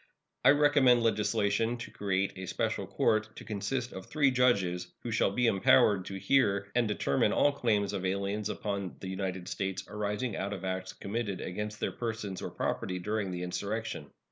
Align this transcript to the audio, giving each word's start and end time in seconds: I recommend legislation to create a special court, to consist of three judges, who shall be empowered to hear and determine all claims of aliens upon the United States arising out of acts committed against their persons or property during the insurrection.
I 0.43 0.49
recommend 0.49 1.03
legislation 1.03 1.77
to 1.77 1.91
create 1.91 2.33
a 2.35 2.47
special 2.47 2.87
court, 2.87 3.35
to 3.35 3.43
consist 3.43 3.93
of 3.93 4.07
three 4.07 4.31
judges, 4.31 4.87
who 5.03 5.11
shall 5.11 5.29
be 5.29 5.45
empowered 5.45 6.05
to 6.05 6.15
hear 6.17 6.71
and 6.73 6.87
determine 6.87 7.31
all 7.33 7.51
claims 7.51 7.93
of 7.93 8.03
aliens 8.03 8.49
upon 8.49 8.95
the 8.99 9.09
United 9.09 9.47
States 9.47 9.83
arising 9.87 10.35
out 10.35 10.53
of 10.53 10.65
acts 10.65 10.91
committed 10.93 11.39
against 11.39 11.79
their 11.79 11.91
persons 11.91 12.41
or 12.41 12.49
property 12.49 12.97
during 12.97 13.29
the 13.29 13.43
insurrection. 13.43 14.07